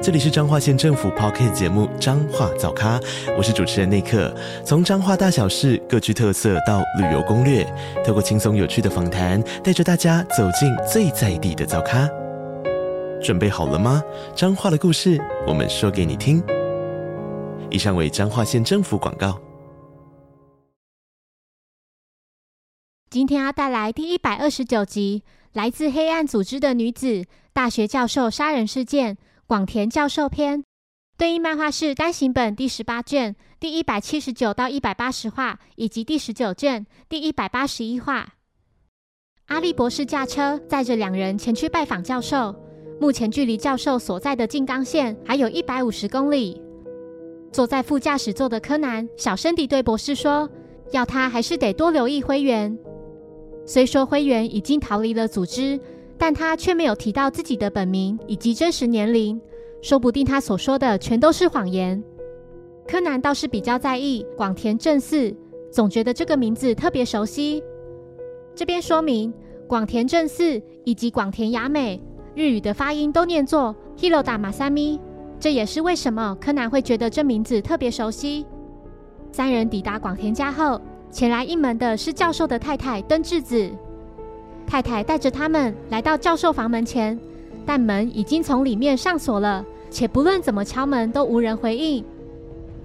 [0.00, 3.00] 这里是彰化县政府 p o c k t 节目《彰化早咖》，
[3.36, 4.32] 我是主持人内克。
[4.64, 7.66] 从彰化大小事各具特色到旅游攻略，
[8.06, 12.08] 透过轻松有趣的访谈，带着大家走进最在地的早咖。
[13.20, 14.00] 准备好了吗？
[14.36, 16.40] 彰化的故事，我们说给你听。
[17.68, 19.36] 以上为彰化县政府广告。
[23.10, 25.24] 今天要带来第一百二十九集：
[25.54, 29.18] 来自黑暗组织的女子大学教授杀人事件。
[29.48, 30.62] 广田教授篇
[31.16, 38.34] 对应漫画是单行本第十八卷第一百七十九到一百八十话，以及第十九卷第一百八十一话。
[39.46, 42.54] 阿笠博士驾车载着两人前去拜访教授，
[43.00, 46.60] 目前距离教授所在的静冈县还有一百五十公里。
[47.50, 50.46] 坐在副驾驶座的柯南小声地对博士说
[50.92, 52.78] ：“要他还是得多留意灰原。
[53.64, 55.80] 虽说灰原已经逃离了组织。”
[56.18, 59.40] 但他却没有提到自己的本名以及真实年龄，
[59.80, 62.02] 说不定他所说的全都是谎言。
[62.86, 65.32] 柯南倒是比较在意广田正四，
[65.70, 67.62] 总觉得这个名字特别熟悉。
[68.54, 69.32] 这边说明
[69.68, 72.02] 广田正四以及广田雅美
[72.34, 74.98] 日语的发音都念作 Hiroda Masami，
[75.38, 78.44] 这也是为什么柯南会觉得这名字特别熟悉。
[79.30, 80.80] 三人抵达广田家后，
[81.10, 83.70] 前来应门的是教授的太太登智子。
[84.68, 87.18] 太太带着他们来到教授房门前，
[87.64, 92.04] 但门已经从里面上锁了，且不论怎么敲门都无人回应。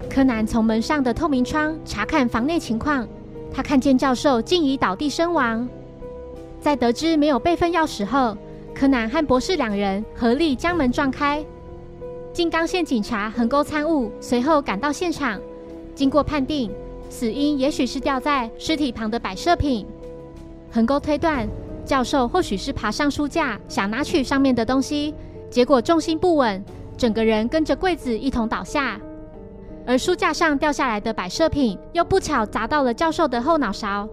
[0.08, 3.06] 柯南从门上的透明窗查看房内情况，
[3.52, 5.68] 他看见教授竟已倒地身亡。
[6.58, 8.34] 在得知没有备份钥匙后，
[8.74, 11.44] 柯南和博士两人合力将门撞开。
[12.32, 15.38] 静冈县警察横沟参悟随后赶到现场，
[15.94, 16.70] 经过判定，
[17.10, 19.86] 死因也许是掉在尸体旁的摆设品。
[20.72, 21.46] 横沟推断。
[21.84, 25.14] 教授或许是爬上书架，想拿取上面的东西，
[25.50, 26.64] 结果重心不稳，
[26.96, 29.00] 整个人跟着柜子一同倒下。
[29.86, 34.08] 而书架上掉下来的摆设品又不巧砸到了教授的后脑勺。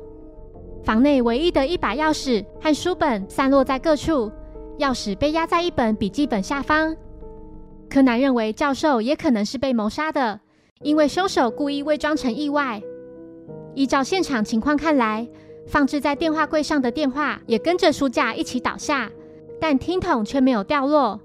[0.83, 4.29] 房内唯一的一把钥匙和书本散落在各处，
[4.79, 6.95] 钥匙被压在一本笔记本下方。
[7.89, 10.39] 柯南认为教授也可能是被谋杀的，
[10.81, 12.81] 因为凶手故意伪装成意外。
[13.75, 15.27] 依照现场情况看来。
[15.67, 19.11] 放置在电话柜上的电话也跟着书架一起倒下，
[19.59, 21.19] 但听筒却没有掉落。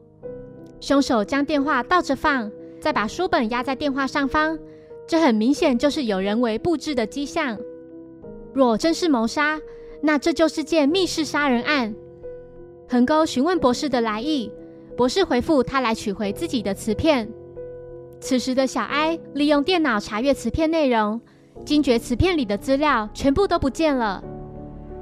[0.80, 4.58] 凶手将电话倒着放，再把书本压在电话上方，
[5.06, 7.58] 这很明显就是有人为布置的迹象。
[8.52, 9.60] 若真是谋杀，
[10.02, 11.94] 那这就是件密室杀人案。
[12.88, 14.52] 横沟询问博士的来意，
[14.96, 17.28] 博士回复他来取回自己的磁片。
[18.20, 21.20] 此时的小埃利用电脑查阅磁片内容。
[21.64, 24.22] 惊觉磁片里的资料全部都不见了。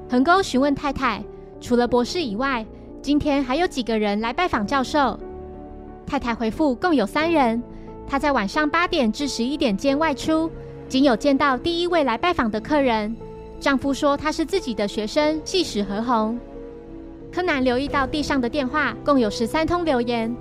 [0.08, 1.22] 横沟询问太太，
[1.60, 2.64] 除了博士以外，
[3.02, 5.18] 今天还有几个人来拜访教授？
[6.06, 7.62] 太太回复共有三人。
[8.06, 10.50] 她在晚上八点至十一点间外出，
[10.88, 13.14] 仅有见到第一位来拜访的客人。
[13.60, 16.38] 丈夫说他是自己的学生系史和红。
[17.32, 20.34] 柯南留意到地上的电话共有十三通留言，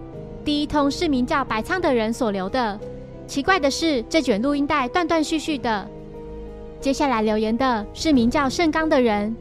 [0.44, 2.78] 第一通是名叫白仓的人所留的。
[3.25, 5.88] 奇怪的是，这卷录音带断断续续的。
[6.84, 9.34] 接下来留言的是名叫盛刚的人。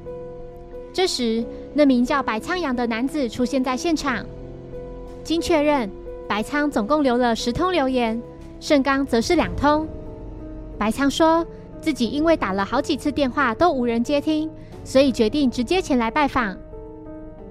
[0.93, 1.45] 这时，
[1.75, 4.25] 那名叫白苍阳的男子出现在现场。
[5.25, 5.91] 经确认，
[6.29, 8.23] 白苍总共留了十通留言，
[8.61, 9.89] 盛刚则是两通。
[10.79, 11.45] 白苍说
[11.81, 14.49] 自己因为打了好几次电话都无人接听，
[14.85, 16.57] 所以决定直接前来拜访。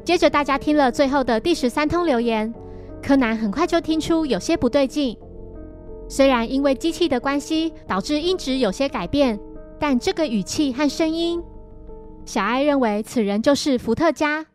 [0.05, 2.53] 接着，大家听了最后的第十三通留言，
[3.03, 5.17] 柯南很快就听出有些不对劲。
[6.07, 9.37] 虽然因为机器的关系导致音质有些改变。
[9.81, 11.41] 但这个语气和声音，
[12.23, 14.45] 小爱认为此人就是伏特加。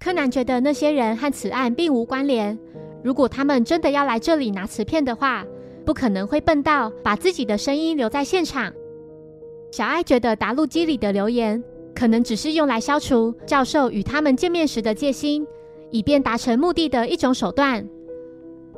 [0.00, 2.58] 柯南觉得那些人和此案并无关联。
[3.04, 5.46] 如果他们真的要来这里拿磁片的话，
[5.86, 8.72] 不可能会笨到把自己的声音留在现场。
[9.70, 11.62] 小爱觉得答录机里的留言
[11.94, 15.46] 可能只是用来消除教授与他们见面时的戒心，
[15.92, 17.88] 以便达成目的的一种手段。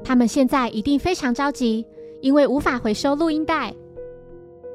[0.05, 1.87] 他们现在一定非常着急，
[2.21, 3.75] 因为无法回收录音带。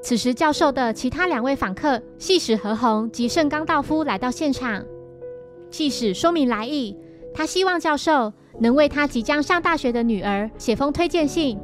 [0.01, 4.83] 此时，教授的其他两位访客细史和红及盛刚道夫来到现场。
[5.69, 6.97] 细史说明来意，
[7.33, 11.57] 他希望教授能为他即将上大学的女儿写封推荐信，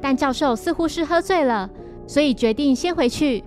[0.00, 1.68] 但教授似乎是喝醉了，
[2.06, 3.44] 所以决定先回去。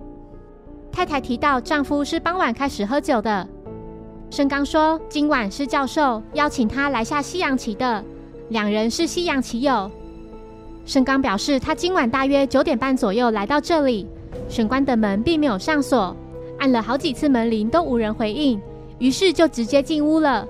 [0.92, 3.46] 太太提到丈夫是傍晚开始喝酒的。
[4.30, 8.02] 盛刚说今晚是教授邀请他来下西洋棋的，
[8.48, 9.90] 两人是西洋棋友。
[10.86, 14.06] 盛刚表示，他今晚大约九点半左右来到这里，
[14.48, 16.16] 玄关的门并没有上锁，
[16.58, 18.60] 按了好几次门铃都无人回应，
[18.98, 20.46] 于是就直接进屋了。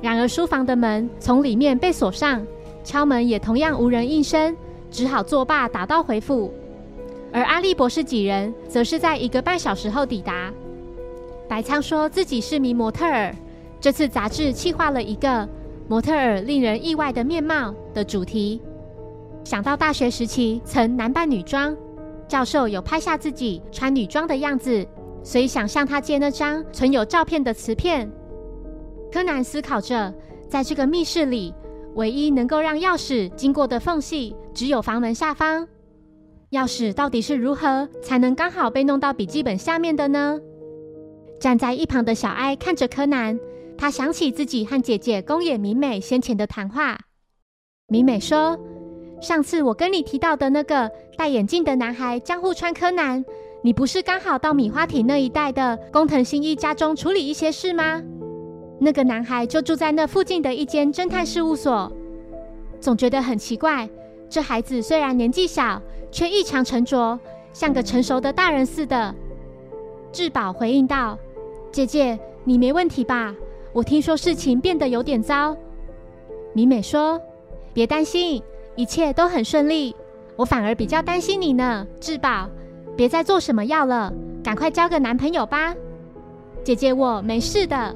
[0.00, 2.44] 然而书房的门从里面被锁上，
[2.82, 4.56] 敲门也同样无人应声，
[4.90, 6.52] 只好作罢打道回府。
[7.32, 10.52] 而阿笠博士几人则是在一个半小时后抵达。
[11.48, 13.34] 白仓说自己是名模特儿，
[13.80, 15.48] 这次杂志企划了一个
[15.86, 18.60] 模特儿令人意外的面貌的主题。
[19.44, 21.76] 想到大学时期曾男扮女装，
[22.30, 24.86] 教授有拍下自己穿女装的样子，
[25.24, 28.08] 所以想向他借那张存有照片的磁片。
[29.10, 30.14] 柯南思考着，
[30.48, 31.52] 在这个密室里，
[31.96, 35.66] 唯一能够让钥匙经过的缝隙，只有房门下方。
[36.52, 40.38] 钥匙到底是如何才能刚好被弄到笔记本下面的呢？
[41.40, 43.36] 站在一旁的小哀看着柯南，
[43.76, 46.96] 他想起自己和姐姐宫野明美先前的谈话。
[47.88, 48.56] 明美说
[49.20, 53.22] ：“上次我跟你提到的那个戴眼镜的男孩江户川柯南，
[53.62, 58.02] 你不是刚好到米花町那一带的工藤新一家中处理一些事吗？”
[58.80, 61.92] 那个男孩就住在那附近的一间侦探事务所，
[62.80, 63.86] 总觉得很奇怪。
[64.30, 67.18] 这孩子虽然年纪小，却异常沉着，
[67.52, 69.14] 像个成熟的大人似的。
[70.12, 71.18] 志保回应道
[71.70, 73.34] ：“姐姐，你没问题吧？
[73.74, 75.54] 我听说事情变得有点糟。”
[76.54, 77.20] 米美说
[77.74, 78.42] ：“别担心，
[78.76, 79.94] 一切都很顺利。
[80.36, 82.48] 我反而比较担心你呢，志保。
[82.96, 84.12] 别再做什么药了，
[84.42, 85.74] 赶快交个男朋友吧。
[86.62, 87.94] 姐姐，我没事的。”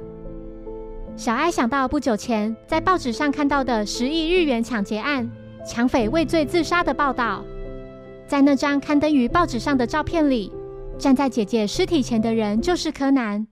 [1.17, 5.31] 小爱想到不久前在报纸上看到的十亿日元抢劫案，
[5.65, 7.45] 抢匪畏罪自杀的报道。
[8.27, 10.51] 在那张刊登于报纸上的照片里，
[10.99, 13.47] 站在姐姐尸体前的人就是柯南。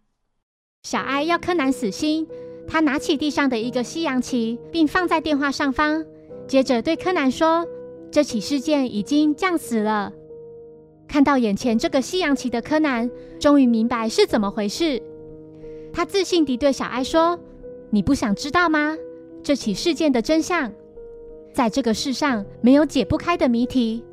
[0.82, 2.26] 小爱要柯南死心，
[2.66, 6.04] 他拿起地上的一个西洋棋，并放在电话上方，
[6.52, 7.66] 接着对柯南说
[8.12, 10.12] ：“这起事件已经降死了。”
[11.08, 13.10] 看到眼前这个西洋棋的柯南，
[13.40, 15.02] 终于明白是怎么回事。
[15.94, 17.40] 他自信地对小爱说。
[17.88, 18.94] 你不想知道吗？
[19.42, 20.70] 这起事件的真相，
[21.54, 24.04] 在这个世上没有解不开的谜题。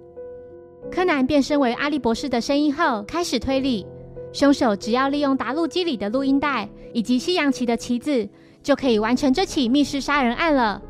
[0.89, 3.85] 柯南变身为阿笠博士的声音后，开始推理：
[4.31, 8.29] 凶手只要利用达录机里的录音带以及西洋棋的棋子，
[8.63, 10.81] 就可以完成这起密室杀人案了。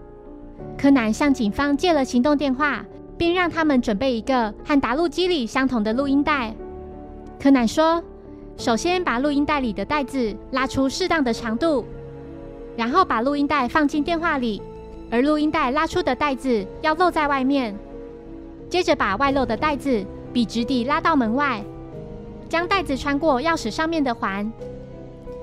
[0.77, 2.85] 柯南向警方借了行动电话，
[3.17, 6.55] 并让他们准备一个和达录机里相同的录音带。
[7.39, 8.03] 柯南说
[8.57, 11.85] ：“首先把录音带里的带子拉出适当的长度。”
[12.77, 14.61] 然后把录音带放进电话里，
[15.11, 17.75] 而录音带拉出的带子要露在外面。
[18.69, 21.61] 接着把外露的带子笔直地拉到门外，
[22.47, 24.49] 将带子穿过钥匙上面的环，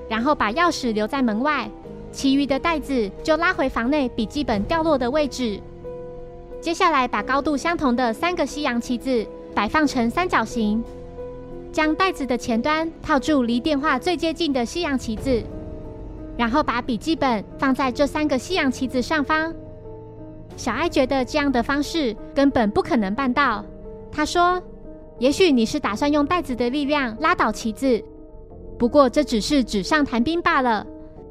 [0.09, 1.69] 然后把钥匙留在门外，
[2.17, 5.61] 其余的袋子就拉回房内笔记本掉落的位置。
[6.59, 9.23] 接下来把高度相同的三个西洋棋子
[9.53, 10.83] 摆放成三角形，
[11.71, 15.43] 将袋子的前端套住离电话最接近的西洋棋子。
[16.35, 19.53] 然后把笔记本放在这三个西洋棋子上方。
[20.55, 23.63] 小爱觉得这样的方式根本不可能办到。
[24.11, 24.59] 他说
[25.19, 28.03] ：“也许你是打算用袋子的力量拉倒棋子，
[28.75, 30.83] 不过这只是纸上谈兵罢了。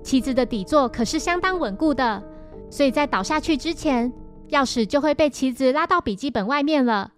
[0.07, 2.23] 棋子的底座可是相当稳固的，
[2.71, 4.13] 所以在倒下去之前，
[4.51, 7.13] 钥匙就会被棋子拉到笔记本外面了。”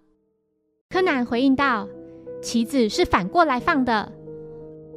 [0.89, 1.87] 柯南回应道
[2.41, 4.11] ：“棋子是反过来放的。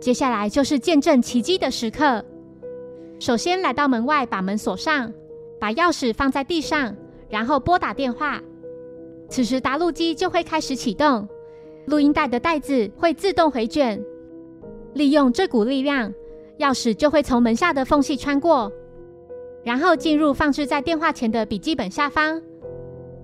[0.01, 2.25] 接下来就是见证奇迹的时刻。”
[3.21, 5.13] 首先来到门外，把门锁上，
[5.61, 6.97] 把钥匙放在地上，
[7.29, 8.41] 然后拨打电话。
[9.29, 11.29] 此时答录机就会开始启动，
[11.89, 14.03] 录音带的带子会自动回卷。
[14.95, 16.11] 利用这股力量，
[16.59, 18.71] 钥匙就会从门下的缝隙穿过，
[19.65, 22.41] 然后进入放置在电话前的笔记本下方。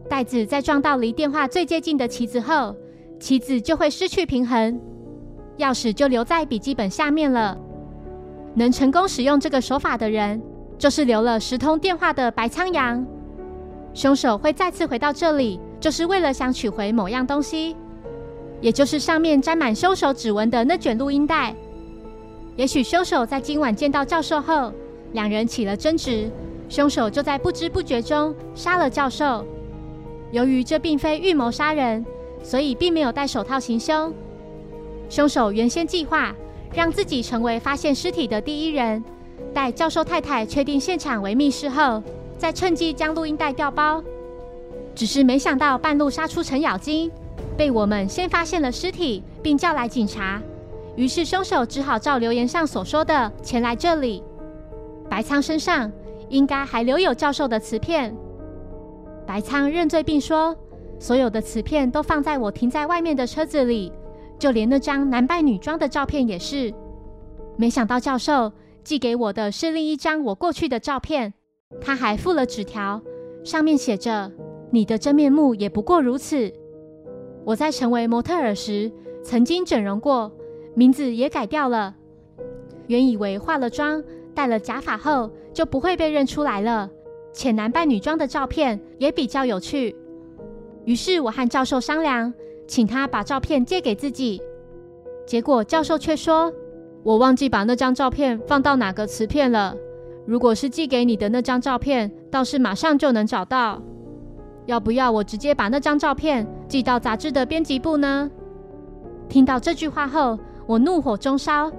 [0.08, 2.74] 袋子在撞到离电话最接近的棋子后，
[3.20, 4.80] 棋子就会失去平衡，
[5.58, 7.56] 钥匙就留在笔记本下面了。
[8.54, 10.42] 能成功使用这个手法的人，
[10.78, 13.06] 就是留了十通电话的白苍阳。
[13.92, 17.76] 凶手会再次回到这里，就是为了想取回某样东西，
[18.60, 21.54] 也就是上面沾满凶手指纹的那卷录音带。
[22.58, 24.72] 也许凶手在今晚见到教授后，
[25.12, 26.28] 两人起了争执，
[26.68, 29.46] 凶手就在不知不觉中杀了教授。
[30.32, 32.04] 由于这并非预谋杀人，
[32.42, 34.12] 所以并没有戴手套行凶。
[35.08, 36.34] 凶手原先计划。
[36.74, 39.02] 让自己成为发现尸体的第一人。
[39.54, 42.02] 待教授太太确定现场为密室后，
[42.36, 44.04] 再趁机将录音带调包。
[44.94, 47.10] 只是没想到半路杀出程咬金，
[47.56, 50.42] 被我们先发现了尸体，并叫来警察。
[50.98, 54.20] 于是凶手只好照留言上所说的前来这里。
[55.08, 55.90] 白仓身上
[56.28, 58.12] 应该还留有教授的磁片。
[59.24, 60.56] 白仓认罪并说，
[60.98, 63.92] 所有的磁片都放在我停在外面的车子里，
[64.40, 66.74] 就连那张男扮女装的照片也是。
[67.56, 68.50] 没想到教授
[68.82, 71.32] 寄给我的是另一张我过去的照片，
[71.80, 73.00] 他还附了纸条，
[73.44, 74.32] 上面写着
[74.72, 76.52] ：“你的真面目也不过如此。”
[77.46, 78.90] 我在成为模特儿时
[79.22, 80.32] 曾经整容过。
[80.78, 81.92] 名字也改掉了。
[82.86, 84.00] 原以为化了妆、
[84.32, 86.88] 戴了假发后就不会被认出来了，
[87.32, 89.96] 且男扮女装的照片也比较有趣。
[90.84, 92.32] 于是我和教授商量，
[92.68, 94.40] 请他把照片借给自己。
[95.26, 96.52] 结果教授却说
[97.02, 99.74] ：“我忘记把那张照片放到哪个磁片了。
[100.26, 103.82] 如果是寄给你的那张照片，倒是马上就能找到。
[104.66, 108.30] 要不要我直接把那张照片寄到杂志的编辑部呢？”
[109.28, 110.38] 听到这句话后。
[110.68, 111.72] 我怒火中烧，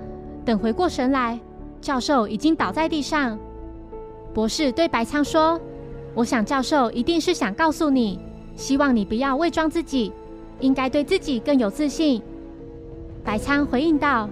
[0.44, 1.40] 等回过神来，
[1.80, 3.38] 教授已经倒在地上。
[4.34, 5.62] 博士对白仓说
[6.16, 8.20] ：“我想教授一定是想告诉你，
[8.56, 10.12] 希望你不要伪装自己，
[10.60, 12.20] 应该对自己更有自信。”
[13.24, 14.28] 白仓回应道：“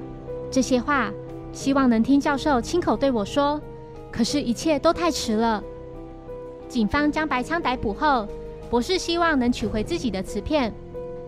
[0.49, 1.13] 这些话，
[1.51, 3.61] 希望能听教授亲口对我说。
[4.11, 5.63] 可是，一切都太迟了。
[6.67, 8.27] 警方将白仓逮捕后，
[8.71, 10.73] 博士希望能取回自己的瓷片，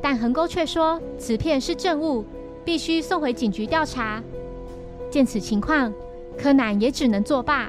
[0.01, 2.25] 但横沟却说瓷片是证物。”
[2.69, 4.21] 必须送回警局调查。
[5.09, 5.91] 见此情况，
[6.38, 7.67] 柯南也只能作罢。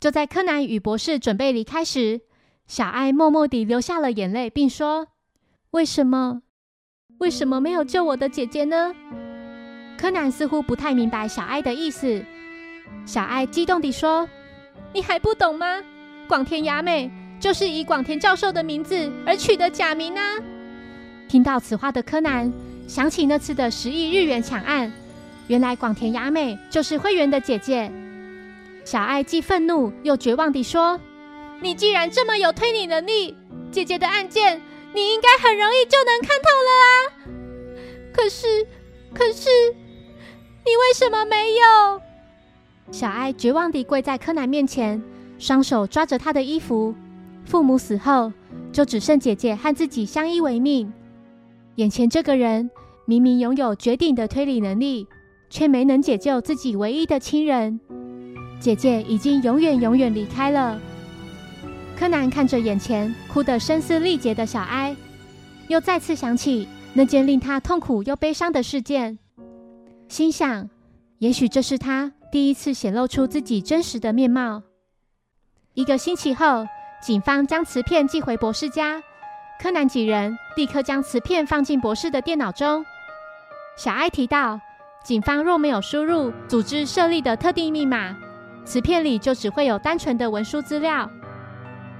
[0.00, 2.20] 就在柯南与博士准备离开时，
[2.66, 5.06] 小爱默默地流下了眼泪，并说
[5.70, 6.42] ：“为什么？
[7.18, 8.92] 为什么没有救我的姐姐呢？”
[9.96, 12.20] 柯南似乎不太明白小爱的意思。
[13.06, 14.28] 小爱激动地说
[14.92, 15.80] ：“你还不懂吗？
[16.26, 17.08] 广田雅美
[17.38, 20.34] 就是以广田教授的名字而取的假名啊！”
[21.30, 22.52] 听到此话的柯南。
[22.86, 24.92] 想起那次的十亿日元抢案，
[25.46, 27.90] 原来广田雅美就是会员的姐姐。
[28.84, 31.00] 小爱既愤怒又绝望地说
[31.62, 33.34] ：“你既然这么有推理能力，
[33.72, 34.60] 姐姐的案件
[34.94, 36.92] 你应该很容易就能看透了啊！
[38.12, 38.66] 可是，
[39.14, 39.48] 可是，
[40.64, 42.00] 你为什么没有？”
[42.92, 45.02] 小爱绝望地跪在柯南面前，
[45.38, 46.94] 双手抓着他的衣服。
[47.46, 48.30] 父母死后，
[48.72, 50.92] 就只剩姐姐和自己相依为命。
[51.76, 52.70] 眼前这个人
[53.04, 55.08] 明明拥有绝顶的推理能力，
[55.50, 57.80] 却没能解救自己唯一的亲人。
[58.60, 60.80] 姐姐已经永远永远离开了。
[61.96, 64.96] 柯南看着眼前哭得声嘶力竭的小哀，
[65.68, 69.18] 又再次想起那件令他痛苦又悲伤的事件，
[70.08, 70.70] 心想：
[71.18, 74.62] 也许这是他第一次显露出自己真实的面貌。
[75.74, 76.66] 一个星期后，
[77.02, 79.02] 警方将磁片寄回博士家。
[79.60, 82.84] 柯南几人立刻将磁片放进博士的电脑中。
[83.76, 84.60] 小艾提到，
[85.02, 88.14] 警方若没有输入组织设立的特定密码，
[88.64, 91.10] 磁片里就只会有单纯的文书资料。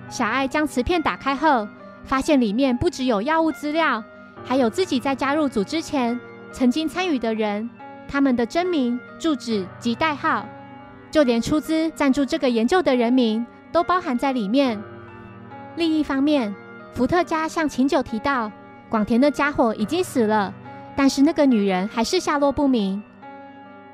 [0.08, 1.66] 小艾将磁片打开后，
[2.04, 4.04] 发现里面不只有药物资料，
[4.44, 6.18] 还有自己在加入组织前
[6.52, 7.68] 曾经参与的人，
[8.06, 10.46] 他们的真名、住址及代号，
[11.10, 14.80] 就连出资赞助这个研究的人名都包含在里面。
[15.76, 16.54] 另一方面，
[16.94, 18.50] 伏特加向秦九提到，
[18.88, 20.54] 广田的家伙已经死了，
[20.94, 23.02] 但是那个女人还是下落不明。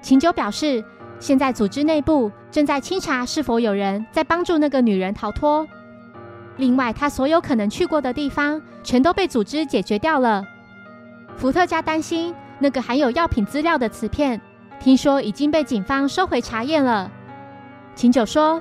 [0.02, 0.84] 秦九表示，
[1.18, 5.66] 现在组织内部正在清查是否有人在帮助那个女人逃脱。
[6.58, 10.44] 另外，他所有可能去过的地方全都被组织解决掉了。
[11.36, 14.38] 伏特加担心那个含有药品资料的磁片，
[14.78, 17.10] 听说已经被警方收回查验了。
[17.94, 18.60] 秦九说，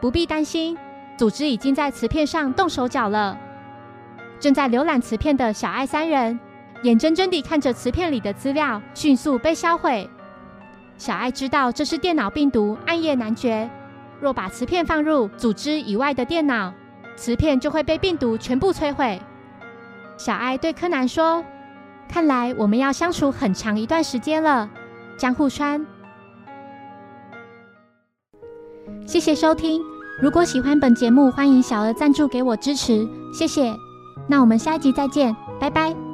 [0.00, 0.78] 不必担心，
[1.16, 3.36] 组织已经在磁片上动手脚了。
[4.40, 6.40] 正在浏览磁片的小爱三人，
[6.82, 10.08] 眼睁睁地看着磁片里的资料迅速被销毁。
[10.96, 13.68] 小爱知道这是电脑病毒暗夜难绝，
[14.18, 16.72] 若把磁片放入组织以外的电脑，
[17.16, 19.20] 磁片就会被病毒全部摧毁。
[20.16, 21.44] 小爱对柯南说
[22.08, 24.68] ：“看来我们要相处很长一段时间了。”
[25.18, 25.86] 江户川，
[29.06, 29.82] 谢谢收听。
[30.22, 33.74] 如果喜欢本节目，欢迎小额赞助给我支持，谢谢。
[34.30, 36.09] 那我们下一集再见，拜拜。